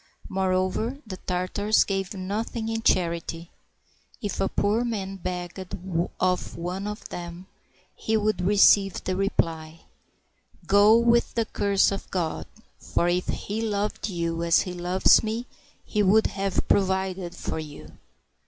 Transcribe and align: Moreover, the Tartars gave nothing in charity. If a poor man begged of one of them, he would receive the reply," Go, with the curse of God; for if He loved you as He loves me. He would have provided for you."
Moreover, 0.29 0.97
the 1.05 1.17
Tartars 1.17 1.83
gave 1.83 2.15
nothing 2.15 2.69
in 2.69 2.81
charity. 2.81 3.51
If 4.19 4.41
a 4.41 4.49
poor 4.49 4.83
man 4.83 5.17
begged 5.17 5.63
of 6.19 6.55
one 6.55 6.87
of 6.87 7.09
them, 7.09 7.45
he 7.93 8.17
would 8.17 8.41
receive 8.41 9.03
the 9.03 9.15
reply," 9.15 9.81
Go, 10.65 10.97
with 10.97 11.35
the 11.35 11.45
curse 11.45 11.91
of 11.91 12.09
God; 12.09 12.47
for 12.79 13.07
if 13.09 13.27
He 13.27 13.61
loved 13.61 14.09
you 14.09 14.41
as 14.43 14.61
He 14.61 14.73
loves 14.73 15.21
me. 15.21 15.45
He 15.85 16.01
would 16.01 16.25
have 16.33 16.67
provided 16.67 17.35
for 17.35 17.59
you." 17.59 17.99